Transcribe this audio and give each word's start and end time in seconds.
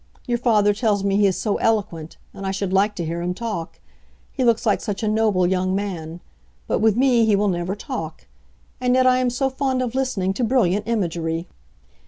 Your 0.25 0.39
father 0.39 0.73
tells 0.73 1.03
me 1.03 1.15
he 1.17 1.27
is 1.27 1.37
so 1.37 1.57
eloquent; 1.57 2.17
and 2.33 2.43
I 2.43 2.49
should 2.49 2.73
like 2.73 2.95
to 2.95 3.05
hear 3.05 3.21
him 3.21 3.35
talk. 3.35 3.79
He 4.31 4.43
looks 4.43 4.65
like 4.65 4.81
such 4.81 5.03
a 5.03 5.07
noble 5.07 5.45
young 5.45 5.75
man. 5.75 6.21
But 6.65 6.79
with 6.79 6.97
me 6.97 7.23
he 7.23 7.35
will 7.35 7.49
never 7.49 7.75
talk. 7.75 8.25
And 8.79 8.95
yet 8.95 9.05
I 9.05 9.19
am 9.19 9.29
so 9.29 9.47
fond 9.47 9.79
of 9.79 9.93
listening 9.93 10.33
to 10.33 10.43
brilliant 10.43 10.87
imagery!" 10.87 11.47